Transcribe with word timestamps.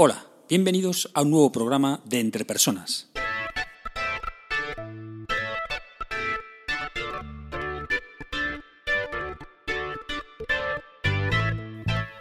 Hola, 0.00 0.28
bienvenidos 0.48 1.10
a 1.12 1.22
un 1.22 1.32
nuevo 1.32 1.50
programa 1.50 2.00
de 2.04 2.20
Entre 2.20 2.44
Personas. 2.44 3.10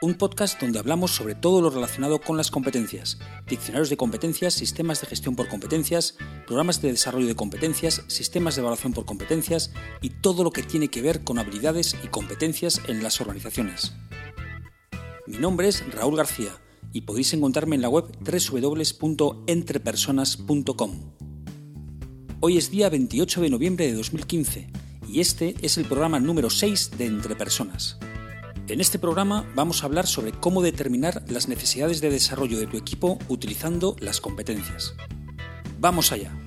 Un 0.01 0.15
podcast 0.15 0.59
donde 0.59 0.79
hablamos 0.79 1.11
sobre 1.11 1.35
todo 1.35 1.61
lo 1.61 1.69
relacionado 1.69 2.19
con 2.19 2.35
las 2.35 2.49
competencias, 2.49 3.19
diccionarios 3.45 3.91
de 3.91 3.98
competencias, 3.98 4.55
sistemas 4.55 5.00
de 5.02 5.05
gestión 5.05 5.36
por 5.36 5.48
competencias, 5.48 6.18
programas 6.48 6.82
de 6.82 6.91
desarrollo 6.91 7.28
de 7.28 7.36
competencias, 7.36 8.04
sistemas 8.07 8.55
de 8.55 8.62
evaluación 8.62 8.94
por 8.94 9.05
competencias 9.05 9.71
y 10.02 10.09
todo 10.09 10.44
lo 10.44 10.50
que 10.50 10.64
tiene 10.64 10.88
que 10.88 11.04
ver 11.04 11.23
con 11.23 11.38
habilidades 11.38 11.96
y 12.04 12.07
competencias 12.07 12.82
en 12.88 13.04
las 13.04 13.21
organizaciones. 13.21 13.94
Mi 15.28 15.38
nombre 15.38 15.68
es 15.68 15.86
Raúl 15.94 16.18
García 16.18 16.57
y 16.93 17.01
podéis 17.01 17.33
encontrarme 17.33 17.75
en 17.75 17.81
la 17.81 17.89
web 17.89 18.05
www.entrepersonas.com. 18.20 20.91
Hoy 22.39 22.57
es 22.57 22.70
día 22.70 22.89
28 22.89 23.41
de 23.41 23.49
noviembre 23.49 23.88
de 23.88 23.93
2015 23.93 24.67
y 25.07 25.20
este 25.20 25.55
es 25.62 25.77
el 25.77 25.85
programa 25.85 26.20
número 26.20 26.49
6 26.49 26.91
de 26.98 27.05
Entre 27.05 27.35
Personas. 27.35 27.98
En 28.67 28.81
este 28.81 28.99
programa 28.99 29.49
vamos 29.55 29.81
a 29.81 29.85
hablar 29.85 30.07
sobre 30.07 30.34
cómo 30.34 30.62
determinar 30.62 31.23
las 31.29 31.48
necesidades 31.48 32.02
de 32.02 32.09
desarrollo 32.09 32.59
de 32.59 32.67
tu 32.67 32.76
equipo 32.77 33.17
utilizando 33.29 33.95
las 33.99 34.20
competencias. 34.20 34.93
¡Vamos 35.79 36.12
allá! 36.12 36.38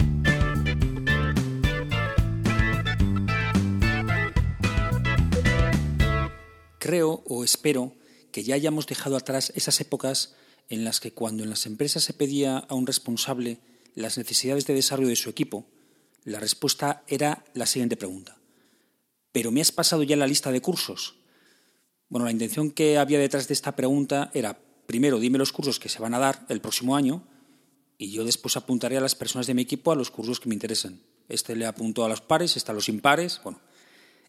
Creo 6.79 7.23
o 7.27 7.45
espero 7.45 7.95
que 8.30 8.43
ya 8.43 8.55
hayamos 8.55 8.87
dejado 8.87 9.16
atrás 9.16 9.52
esas 9.55 9.80
épocas 9.80 10.34
en 10.69 10.84
las 10.84 11.01
que 11.01 11.12
cuando 11.12 11.43
en 11.43 11.51
las 11.51 11.66
empresas 11.66 12.05
se 12.05 12.15
pedía 12.15 12.59
a 12.59 12.75
un 12.75 12.87
responsable 12.87 13.59
las 13.95 14.19
necesidades 14.19 14.66
de 14.66 14.75
desarrollo 14.75 15.09
de 15.09 15.16
su 15.16 15.30
equipo, 15.30 15.66
la 16.24 16.41
respuesta 16.41 17.02
era 17.09 17.45
la 17.54 17.66
siguiente 17.66 17.96
pregunta. 17.96 18.38
¿Pero 19.32 19.51
me 19.51 19.60
has 19.60 19.73
pasado 19.73 20.02
ya 20.02 20.16
la 20.16 20.27
lista 20.27 20.52
de 20.52 20.60
cursos? 20.60 21.16
Bueno, 22.09 22.24
la 22.24 22.32
intención 22.32 22.71
que 22.71 22.99
había 22.99 23.19
detrás 23.19 23.49
de 23.49 23.54
esta 23.54 23.77
pregunta 23.77 24.30
era, 24.35 24.60
primero, 24.87 25.19
dime 25.19 25.38
los 25.38 25.52
cursos 25.52 25.79
que 25.79 25.88
se 25.88 26.01
van 26.01 26.15
a 26.15 26.19
dar 26.19 26.45
el 26.49 26.60
próximo 26.60 26.97
año 26.97 27.24
y 27.99 28.10
yo 28.10 28.24
después 28.24 28.57
apuntaré 28.57 28.97
a 28.97 29.01
las 29.01 29.15
personas 29.15 29.47
de 29.47 29.54
mi 29.54 29.63
equipo 29.63 29.93
a 29.93 29.97
los 29.97 30.10
cursos 30.10 30.41
que 30.41 30.49
me 30.49 30.54
interesan. 30.54 31.01
Este 31.29 31.54
le 31.54 31.66
apunto 31.66 32.04
a 32.04 32.09
los 32.09 32.21
pares, 32.21 32.57
este 32.57 32.71
a 32.71 32.74
los 32.74 32.88
impares. 32.88 33.41
Bueno, 33.45 33.60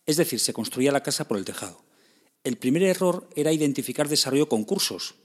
es 0.05 0.17
decir, 0.17 0.39
se 0.39 0.53
construía 0.53 0.91
la 0.91 1.03
casa 1.03 1.27
por 1.27 1.37
el 1.37 1.45
tejado. 1.45 1.81
El 2.43 2.57
primer 2.57 2.83
error 2.83 3.29
era 3.35 3.53
identificar 3.53 4.09
desarrollo 4.09 4.49
con 4.49 4.63
cursos. 4.63 5.15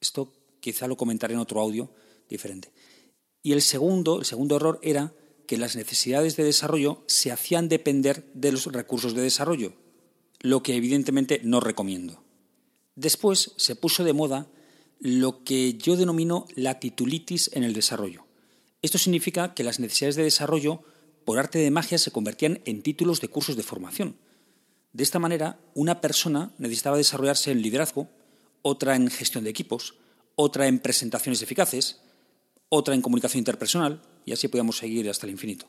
Esto 0.00 0.32
quizá 0.60 0.86
lo 0.88 0.96
comentaré 0.96 1.34
en 1.34 1.40
otro 1.40 1.60
audio 1.60 1.90
diferente. 2.28 2.70
Y 3.42 3.52
el 3.52 3.62
segundo, 3.62 4.18
el 4.18 4.26
segundo 4.26 4.56
error 4.56 4.78
era 4.82 5.14
que 5.46 5.56
las 5.56 5.74
necesidades 5.74 6.36
de 6.36 6.44
desarrollo 6.44 7.02
se 7.06 7.32
hacían 7.32 7.68
depender 7.68 8.30
de 8.34 8.52
los 8.52 8.66
recursos 8.66 9.14
de 9.14 9.22
desarrollo, 9.22 9.72
lo 10.40 10.62
que 10.62 10.76
evidentemente 10.76 11.40
no 11.42 11.60
recomiendo. 11.60 12.22
Después 12.94 13.52
se 13.56 13.74
puso 13.74 14.04
de 14.04 14.12
moda 14.12 14.46
lo 14.98 15.42
que 15.42 15.74
yo 15.74 15.96
denomino 15.96 16.46
la 16.54 16.78
titulitis 16.78 17.50
en 17.54 17.64
el 17.64 17.72
desarrollo. 17.72 18.26
Esto 18.82 18.98
significa 18.98 19.54
que 19.54 19.64
las 19.64 19.80
necesidades 19.80 20.16
de 20.16 20.24
desarrollo, 20.24 20.82
por 21.24 21.38
arte 21.38 21.58
de 21.58 21.70
magia, 21.70 21.96
se 21.98 22.10
convertían 22.10 22.60
en 22.66 22.82
títulos 22.82 23.20
de 23.22 23.28
cursos 23.28 23.56
de 23.56 23.62
formación. 23.62 24.16
De 24.92 25.04
esta 25.04 25.18
manera, 25.18 25.60
una 25.74 26.00
persona 26.00 26.52
necesitaba 26.58 26.96
desarrollarse 26.96 27.52
en 27.52 27.62
liderazgo, 27.62 28.08
otra 28.62 28.96
en 28.96 29.08
gestión 29.08 29.44
de 29.44 29.50
equipos, 29.50 29.94
otra 30.34 30.66
en 30.66 30.78
presentaciones 30.78 31.42
eficaces, 31.42 32.00
otra 32.68 32.94
en 32.94 33.02
comunicación 33.02 33.38
interpersonal, 33.38 34.02
y 34.24 34.32
así 34.32 34.48
podíamos 34.48 34.78
seguir 34.78 35.08
hasta 35.08 35.26
el 35.26 35.32
infinito. 35.32 35.66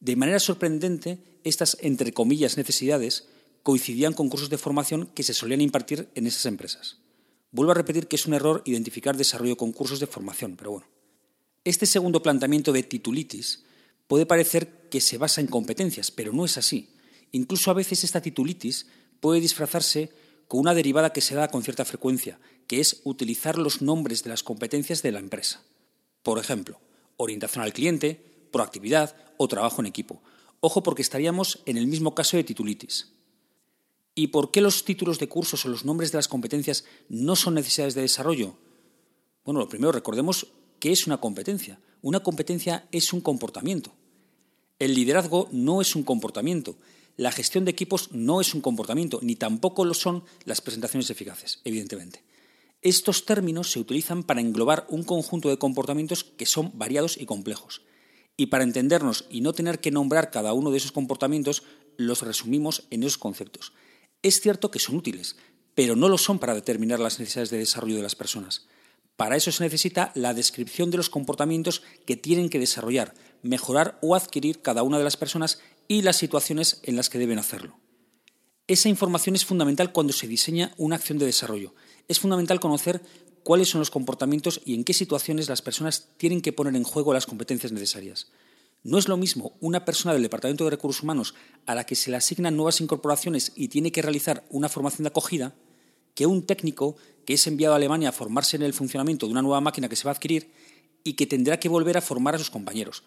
De 0.00 0.16
manera 0.16 0.40
sorprendente, 0.40 1.18
estas, 1.44 1.76
entre 1.80 2.12
comillas, 2.12 2.56
necesidades 2.56 3.28
coincidían 3.62 4.12
con 4.12 4.28
cursos 4.28 4.50
de 4.50 4.58
formación 4.58 5.06
que 5.14 5.22
se 5.22 5.34
solían 5.34 5.60
impartir 5.60 6.08
en 6.14 6.26
esas 6.26 6.46
empresas. 6.46 6.98
Vuelvo 7.52 7.72
a 7.72 7.76
repetir 7.76 8.08
que 8.08 8.16
es 8.16 8.26
un 8.26 8.34
error 8.34 8.62
identificar 8.64 9.16
desarrollo 9.16 9.56
con 9.56 9.72
cursos 9.72 10.00
de 10.00 10.06
formación, 10.06 10.56
pero 10.56 10.72
bueno. 10.72 10.86
Este 11.64 11.86
segundo 11.86 12.22
planteamiento 12.22 12.72
de 12.72 12.82
titulitis 12.82 13.64
puede 14.08 14.26
parecer 14.26 14.88
que 14.90 15.00
se 15.00 15.18
basa 15.18 15.40
en 15.40 15.46
competencias, 15.46 16.10
pero 16.10 16.32
no 16.32 16.44
es 16.44 16.58
así. 16.58 16.88
Incluso 17.32 17.70
a 17.70 17.74
veces 17.74 18.04
esta 18.04 18.20
titulitis 18.20 18.86
puede 19.20 19.40
disfrazarse 19.40 20.12
con 20.46 20.60
una 20.60 20.74
derivada 20.74 21.12
que 21.12 21.22
se 21.22 21.34
da 21.34 21.48
con 21.48 21.62
cierta 21.62 21.84
frecuencia, 21.84 22.38
que 22.66 22.80
es 22.80 23.00
utilizar 23.04 23.58
los 23.58 23.80
nombres 23.80 24.22
de 24.22 24.30
las 24.30 24.42
competencias 24.42 25.02
de 25.02 25.12
la 25.12 25.18
empresa. 25.18 25.62
Por 26.22 26.38
ejemplo, 26.38 26.78
orientación 27.16 27.64
al 27.64 27.72
cliente, 27.72 28.22
proactividad 28.52 29.16
o 29.38 29.48
trabajo 29.48 29.80
en 29.80 29.86
equipo. 29.86 30.22
Ojo 30.60 30.82
porque 30.82 31.02
estaríamos 31.02 31.62
en 31.66 31.78
el 31.78 31.86
mismo 31.86 32.14
caso 32.14 32.36
de 32.36 32.44
titulitis. 32.44 33.12
¿Y 34.14 34.28
por 34.28 34.50
qué 34.50 34.60
los 34.60 34.84
títulos 34.84 35.18
de 35.18 35.28
cursos 35.28 35.64
o 35.64 35.68
los 35.68 35.86
nombres 35.86 36.12
de 36.12 36.18
las 36.18 36.28
competencias 36.28 36.84
no 37.08 37.34
son 37.34 37.54
necesidades 37.54 37.94
de 37.94 38.02
desarrollo? 38.02 38.54
Bueno, 39.44 39.60
lo 39.60 39.68
primero 39.68 39.90
recordemos 39.90 40.48
qué 40.78 40.92
es 40.92 41.06
una 41.06 41.18
competencia. 41.18 41.80
Una 42.02 42.20
competencia 42.20 42.86
es 42.92 43.14
un 43.14 43.22
comportamiento. 43.22 43.92
El 44.78 44.94
liderazgo 44.94 45.48
no 45.50 45.80
es 45.80 45.96
un 45.96 46.02
comportamiento 46.02 46.76
la 47.16 47.32
gestión 47.32 47.64
de 47.64 47.70
equipos 47.70 48.10
no 48.12 48.40
es 48.40 48.54
un 48.54 48.60
comportamiento, 48.60 49.20
ni 49.22 49.36
tampoco 49.36 49.84
lo 49.84 49.94
son 49.94 50.24
las 50.44 50.60
presentaciones 50.60 51.10
eficaces, 51.10 51.60
evidentemente. 51.64 52.22
Estos 52.80 53.26
términos 53.26 53.70
se 53.70 53.78
utilizan 53.78 54.24
para 54.24 54.40
englobar 54.40 54.86
un 54.88 55.04
conjunto 55.04 55.48
de 55.48 55.58
comportamientos 55.58 56.24
que 56.24 56.46
son 56.46 56.72
variados 56.74 57.16
y 57.16 57.26
complejos. 57.26 57.82
Y 58.36 58.46
para 58.46 58.64
entendernos 58.64 59.26
y 59.30 59.40
no 59.40 59.52
tener 59.52 59.78
que 59.78 59.90
nombrar 59.90 60.30
cada 60.30 60.52
uno 60.52 60.70
de 60.70 60.78
esos 60.78 60.90
comportamientos, 60.90 61.62
los 61.96 62.22
resumimos 62.22 62.84
en 62.90 63.02
esos 63.02 63.18
conceptos. 63.18 63.72
Es 64.22 64.40
cierto 64.40 64.70
que 64.70 64.78
son 64.78 64.96
útiles, 64.96 65.36
pero 65.74 65.96
no 65.96 66.08
lo 66.08 66.18
son 66.18 66.38
para 66.38 66.54
determinar 66.54 66.98
las 66.98 67.18
necesidades 67.18 67.50
de 67.50 67.58
desarrollo 67.58 67.96
de 67.96 68.02
las 68.02 68.16
personas. 68.16 68.66
Para 69.16 69.36
eso 69.36 69.52
se 69.52 69.62
necesita 69.62 70.10
la 70.14 70.34
descripción 70.34 70.90
de 70.90 70.96
los 70.96 71.10
comportamientos 71.10 71.82
que 72.06 72.16
tienen 72.16 72.48
que 72.48 72.58
desarrollar, 72.58 73.14
mejorar 73.42 73.98
o 74.00 74.14
adquirir 74.14 74.62
cada 74.62 74.82
una 74.82 74.98
de 74.98 75.04
las 75.04 75.16
personas 75.16 75.60
y 75.92 76.00
las 76.00 76.16
situaciones 76.16 76.80
en 76.84 76.96
las 76.96 77.10
que 77.10 77.18
deben 77.18 77.38
hacerlo. 77.38 77.78
Esa 78.66 78.88
información 78.88 79.34
es 79.34 79.44
fundamental 79.44 79.92
cuando 79.92 80.14
se 80.14 80.26
diseña 80.26 80.72
una 80.78 80.96
acción 80.96 81.18
de 81.18 81.26
desarrollo. 81.26 81.74
Es 82.08 82.18
fundamental 82.18 82.60
conocer 82.60 83.02
cuáles 83.42 83.68
son 83.68 83.80
los 83.80 83.90
comportamientos 83.90 84.62
y 84.64 84.72
en 84.74 84.84
qué 84.84 84.94
situaciones 84.94 85.50
las 85.50 85.60
personas 85.60 86.08
tienen 86.16 86.40
que 86.40 86.54
poner 86.54 86.76
en 86.76 86.84
juego 86.84 87.12
las 87.12 87.26
competencias 87.26 87.72
necesarias. 87.72 88.28
No 88.82 88.96
es 88.96 89.06
lo 89.06 89.18
mismo 89.18 89.52
una 89.60 89.84
persona 89.84 90.14
del 90.14 90.22
Departamento 90.22 90.64
de 90.64 90.70
Recursos 90.70 91.02
Humanos 91.02 91.34
a 91.66 91.74
la 91.74 91.84
que 91.84 91.94
se 91.94 92.10
le 92.10 92.16
asignan 92.16 92.56
nuevas 92.56 92.80
incorporaciones 92.80 93.52
y 93.54 93.68
tiene 93.68 93.92
que 93.92 94.00
realizar 94.00 94.46
una 94.48 94.70
formación 94.70 95.02
de 95.02 95.08
acogida 95.08 95.54
que 96.14 96.24
un 96.24 96.46
técnico 96.46 96.96
que 97.26 97.34
es 97.34 97.46
enviado 97.46 97.74
a 97.74 97.76
Alemania 97.76 98.08
a 98.08 98.12
formarse 98.12 98.56
en 98.56 98.62
el 98.62 98.72
funcionamiento 98.72 99.26
de 99.26 99.32
una 99.32 99.42
nueva 99.42 99.60
máquina 99.60 99.90
que 99.90 99.96
se 99.96 100.04
va 100.04 100.12
a 100.12 100.14
adquirir 100.14 100.52
y 101.04 101.12
que 101.12 101.26
tendrá 101.26 101.60
que 101.60 101.68
volver 101.68 101.98
a 101.98 102.00
formar 102.00 102.34
a 102.34 102.38
sus 102.38 102.48
compañeros. 102.48 103.02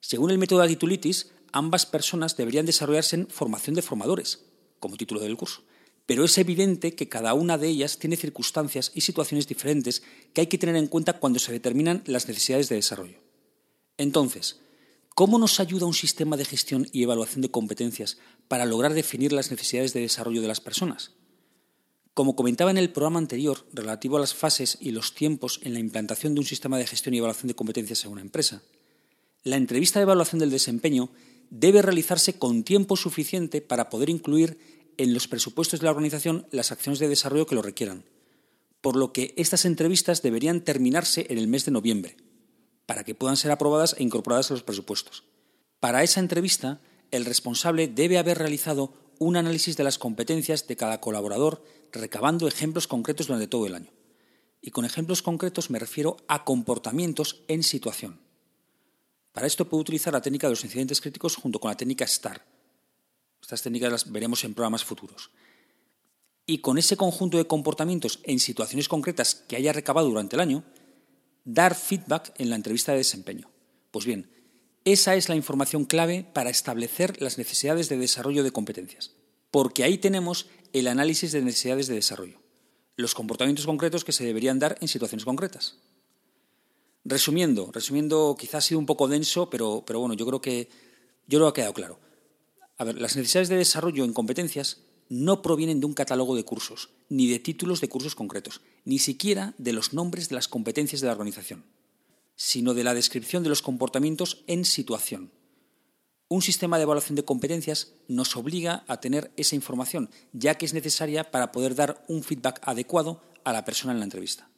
Según 0.00 0.30
el 0.30 0.38
método 0.38 0.58
de 0.58 0.66
Agitulitis, 0.66 1.32
ambas 1.52 1.86
personas 1.86 2.36
deberían 2.36 2.66
desarrollarse 2.66 3.16
en 3.16 3.28
formación 3.28 3.74
de 3.74 3.82
formadores, 3.82 4.44
como 4.78 4.96
título 4.96 5.20
del 5.20 5.36
curso. 5.36 5.62
Pero 6.06 6.24
es 6.24 6.38
evidente 6.38 6.94
que 6.94 7.08
cada 7.08 7.34
una 7.34 7.58
de 7.58 7.68
ellas 7.68 7.98
tiene 7.98 8.16
circunstancias 8.16 8.92
y 8.94 9.00
situaciones 9.00 9.48
diferentes 9.48 10.02
que 10.32 10.42
hay 10.42 10.46
que 10.46 10.58
tener 10.58 10.76
en 10.76 10.86
cuenta 10.86 11.18
cuando 11.18 11.38
se 11.38 11.52
determinan 11.52 12.02
las 12.06 12.28
necesidades 12.28 12.68
de 12.68 12.76
desarrollo. 12.76 13.18
Entonces, 13.98 14.60
¿cómo 15.14 15.38
nos 15.38 15.58
ayuda 15.58 15.86
un 15.86 15.94
sistema 15.94 16.36
de 16.36 16.44
gestión 16.44 16.86
y 16.92 17.02
evaluación 17.02 17.42
de 17.42 17.50
competencias 17.50 18.18
para 18.46 18.66
lograr 18.66 18.94
definir 18.94 19.32
las 19.32 19.50
necesidades 19.50 19.92
de 19.94 20.00
desarrollo 20.00 20.42
de 20.42 20.48
las 20.48 20.60
personas? 20.60 21.12
Como 22.14 22.36
comentaba 22.36 22.70
en 22.70 22.78
el 22.78 22.92
programa 22.92 23.18
anterior 23.18 23.66
relativo 23.72 24.16
a 24.16 24.20
las 24.20 24.32
fases 24.32 24.78
y 24.80 24.92
los 24.92 25.14
tiempos 25.14 25.60
en 25.64 25.74
la 25.74 25.80
implantación 25.80 26.34
de 26.34 26.40
un 26.40 26.46
sistema 26.46 26.78
de 26.78 26.86
gestión 26.86 27.14
y 27.14 27.18
evaluación 27.18 27.48
de 27.48 27.54
competencias 27.54 28.04
en 28.04 28.12
una 28.12 28.22
empresa, 28.22 28.62
la 29.42 29.56
entrevista 29.56 29.98
de 29.98 30.04
evaluación 30.04 30.38
del 30.38 30.50
desempeño 30.50 31.10
debe 31.50 31.82
realizarse 31.82 32.38
con 32.38 32.62
tiempo 32.62 32.96
suficiente 32.96 33.60
para 33.60 33.90
poder 33.90 34.10
incluir 34.10 34.58
en 34.98 35.14
los 35.14 35.28
presupuestos 35.28 35.80
de 35.80 35.84
la 35.84 35.90
organización 35.90 36.46
las 36.50 36.72
acciones 36.72 36.98
de 36.98 37.08
desarrollo 37.08 37.46
que 37.46 37.54
lo 37.54 37.62
requieran, 37.62 38.04
por 38.80 38.96
lo 38.96 39.12
que 39.12 39.34
estas 39.36 39.64
entrevistas 39.64 40.22
deberían 40.22 40.62
terminarse 40.62 41.26
en 41.28 41.38
el 41.38 41.48
mes 41.48 41.64
de 41.64 41.72
noviembre, 41.72 42.16
para 42.86 43.04
que 43.04 43.14
puedan 43.14 43.36
ser 43.36 43.50
aprobadas 43.50 43.96
e 43.98 44.02
incorporadas 44.02 44.50
a 44.50 44.54
los 44.54 44.62
presupuestos. 44.62 45.24
Para 45.80 46.02
esa 46.02 46.20
entrevista, 46.20 46.80
el 47.10 47.24
responsable 47.24 47.88
debe 47.88 48.18
haber 48.18 48.38
realizado 48.38 48.92
un 49.18 49.36
análisis 49.36 49.76
de 49.76 49.84
las 49.84 49.98
competencias 49.98 50.66
de 50.66 50.76
cada 50.76 51.00
colaborador, 51.00 51.64
recabando 51.92 52.48
ejemplos 52.48 52.86
concretos 52.86 53.28
durante 53.28 53.48
todo 53.48 53.66
el 53.66 53.74
año. 53.74 53.92
Y 54.60 54.70
con 54.70 54.84
ejemplos 54.84 55.22
concretos 55.22 55.70
me 55.70 55.78
refiero 55.78 56.16
a 56.28 56.44
comportamientos 56.44 57.44
en 57.48 57.62
situación. 57.62 58.25
Para 59.36 59.48
esto 59.48 59.68
puedo 59.68 59.82
utilizar 59.82 60.14
la 60.14 60.22
técnica 60.22 60.46
de 60.46 60.52
los 60.52 60.64
incidentes 60.64 60.98
críticos 60.98 61.36
junto 61.36 61.60
con 61.60 61.70
la 61.70 61.76
técnica 61.76 62.06
STAR. 62.06 62.42
Estas 63.38 63.60
técnicas 63.60 63.92
las 63.92 64.10
veremos 64.10 64.42
en 64.44 64.54
programas 64.54 64.82
futuros. 64.82 65.30
Y 66.46 66.62
con 66.62 66.78
ese 66.78 66.96
conjunto 66.96 67.36
de 67.36 67.46
comportamientos 67.46 68.20
en 68.24 68.38
situaciones 68.38 68.88
concretas 68.88 69.34
que 69.34 69.56
haya 69.56 69.74
recabado 69.74 70.08
durante 70.08 70.36
el 70.36 70.40
año, 70.40 70.64
dar 71.44 71.74
feedback 71.74 72.32
en 72.38 72.48
la 72.48 72.56
entrevista 72.56 72.92
de 72.92 72.98
desempeño. 72.98 73.50
Pues 73.90 74.06
bien, 74.06 74.30
esa 74.86 75.16
es 75.16 75.28
la 75.28 75.36
información 75.36 75.84
clave 75.84 76.26
para 76.32 76.48
establecer 76.48 77.20
las 77.20 77.36
necesidades 77.36 77.90
de 77.90 77.98
desarrollo 77.98 78.42
de 78.42 78.52
competencias, 78.52 79.12
porque 79.50 79.84
ahí 79.84 79.98
tenemos 79.98 80.46
el 80.72 80.88
análisis 80.88 81.32
de 81.32 81.42
necesidades 81.42 81.88
de 81.88 81.94
desarrollo, 81.94 82.40
los 82.96 83.14
comportamientos 83.14 83.66
concretos 83.66 84.02
que 84.02 84.12
se 84.12 84.24
deberían 84.24 84.58
dar 84.58 84.78
en 84.80 84.88
situaciones 84.88 85.26
concretas. 85.26 85.76
Resumiendo, 87.08 87.70
resumiendo, 87.72 88.34
quizás 88.36 88.64
ha 88.64 88.66
sido 88.66 88.80
un 88.80 88.86
poco 88.86 89.06
denso, 89.06 89.48
pero, 89.48 89.84
pero 89.86 90.00
bueno, 90.00 90.14
yo 90.14 90.26
creo 90.26 90.40
que 90.40 90.68
yo 91.28 91.38
lo 91.38 91.46
ha 91.46 91.54
quedado 91.54 91.72
claro. 91.72 92.00
A 92.78 92.82
ver, 92.84 93.00
las 93.00 93.14
necesidades 93.14 93.48
de 93.48 93.54
desarrollo 93.54 94.04
en 94.04 94.12
competencias 94.12 94.78
no 95.08 95.40
provienen 95.40 95.78
de 95.78 95.86
un 95.86 95.94
catálogo 95.94 96.34
de 96.34 96.44
cursos, 96.44 96.90
ni 97.08 97.28
de 97.28 97.38
títulos 97.38 97.80
de 97.80 97.88
cursos 97.88 98.16
concretos, 98.16 98.60
ni 98.84 98.98
siquiera 98.98 99.54
de 99.56 99.72
los 99.72 99.92
nombres 99.92 100.28
de 100.28 100.34
las 100.34 100.48
competencias 100.48 101.00
de 101.00 101.06
la 101.06 101.12
organización, 101.12 101.64
sino 102.34 102.74
de 102.74 102.82
la 102.82 102.92
descripción 102.92 103.44
de 103.44 103.50
los 103.50 103.62
comportamientos 103.62 104.42
en 104.48 104.64
situación. 104.64 105.30
Un 106.26 106.42
sistema 106.42 106.76
de 106.76 106.82
evaluación 106.82 107.14
de 107.14 107.24
competencias 107.24 107.92
nos 108.08 108.34
obliga 108.34 108.82
a 108.88 108.98
tener 108.98 109.30
esa 109.36 109.54
información, 109.54 110.10
ya 110.32 110.56
que 110.56 110.66
es 110.66 110.74
necesaria 110.74 111.30
para 111.30 111.52
poder 111.52 111.76
dar 111.76 112.04
un 112.08 112.24
feedback 112.24 112.58
adecuado 112.64 113.22
a 113.44 113.52
la 113.52 113.64
persona 113.64 113.92
en 113.92 114.00
la 114.00 114.06
entrevista. 114.06 114.50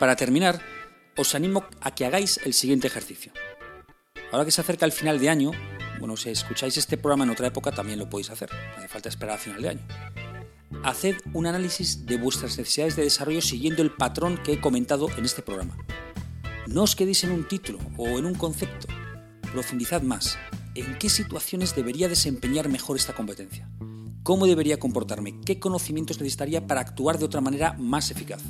Para 0.00 0.16
terminar, 0.16 0.62
os 1.14 1.34
animo 1.34 1.66
a 1.82 1.94
que 1.94 2.06
hagáis 2.06 2.40
el 2.46 2.54
siguiente 2.54 2.86
ejercicio. 2.86 3.32
Ahora 4.32 4.46
que 4.46 4.50
se 4.50 4.62
acerca 4.62 4.86
el 4.86 4.92
final 4.92 5.18
de 5.18 5.28
año, 5.28 5.50
bueno, 5.98 6.16
si 6.16 6.30
escucháis 6.30 6.78
este 6.78 6.96
programa 6.96 7.24
en 7.24 7.30
otra 7.30 7.48
época 7.48 7.70
también 7.70 7.98
lo 7.98 8.08
podéis 8.08 8.30
hacer, 8.30 8.48
no 8.50 8.78
hace 8.78 8.88
falta 8.88 9.10
esperar 9.10 9.34
a 9.34 9.38
final 9.38 9.60
de 9.60 9.68
año. 9.68 9.86
Haced 10.84 11.16
un 11.34 11.46
análisis 11.46 12.06
de 12.06 12.16
vuestras 12.16 12.56
necesidades 12.56 12.96
de 12.96 13.02
desarrollo 13.02 13.42
siguiendo 13.42 13.82
el 13.82 13.90
patrón 13.90 14.38
que 14.42 14.54
he 14.54 14.60
comentado 14.62 15.06
en 15.18 15.26
este 15.26 15.42
programa. 15.42 15.76
No 16.66 16.84
os 16.84 16.96
quedéis 16.96 17.22
en 17.24 17.32
un 17.32 17.46
título 17.46 17.78
o 17.98 18.08
en 18.18 18.24
un 18.24 18.34
concepto, 18.34 18.88
profundizad 19.52 20.00
más. 20.00 20.38
¿En 20.74 20.96
qué 20.96 21.10
situaciones 21.10 21.76
debería 21.76 22.08
desempeñar 22.08 22.70
mejor 22.70 22.96
esta 22.96 23.12
competencia? 23.12 23.68
¿Cómo 24.22 24.46
debería 24.46 24.78
comportarme? 24.78 25.38
¿Qué 25.44 25.60
conocimientos 25.60 26.20
necesitaría 26.20 26.66
para 26.66 26.80
actuar 26.80 27.18
de 27.18 27.26
otra 27.26 27.42
manera 27.42 27.74
más 27.74 28.10
eficaz? 28.10 28.40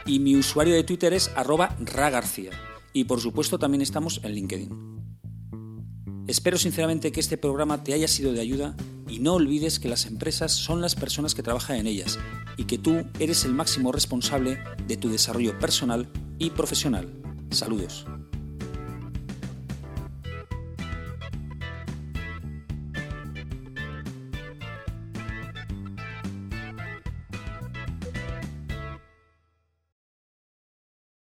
Y 0.07 0.17
mi 0.17 0.35
usuario 0.35 0.73
de 0.73 0.83
Twitter 0.83 1.13
es 1.13 1.29
arroba 1.35 1.77
ragarcía. 1.79 2.49
Y 2.91 3.03
por 3.03 3.19
supuesto 3.19 3.59
también 3.59 3.83
estamos 3.83 4.19
en 4.23 4.31
LinkedIn. 4.31 4.71
Espero 6.25 6.57
sinceramente 6.57 7.11
que 7.11 7.19
este 7.19 7.37
programa 7.37 7.83
te 7.83 7.93
haya 7.93 8.07
sido 8.07 8.33
de 8.33 8.41
ayuda 8.41 8.75
y 9.13 9.19
no 9.19 9.35
olvides 9.35 9.77
que 9.77 9.89
las 9.89 10.07
empresas 10.07 10.51
son 10.53 10.81
las 10.81 10.95
personas 10.95 11.35
que 11.35 11.43
trabajan 11.43 11.75
en 11.75 11.85
ellas 11.85 12.17
y 12.57 12.63
que 12.63 12.79
tú 12.79 13.05
eres 13.19 13.45
el 13.45 13.53
máximo 13.53 13.91
responsable 13.91 14.57
de 14.87 14.97
tu 14.97 15.07
desarrollo 15.07 15.59
personal 15.59 16.09
y 16.39 16.49
profesional. 16.49 17.13
Saludos. 17.51 18.07